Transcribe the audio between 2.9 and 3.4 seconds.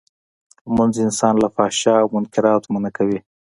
کوی.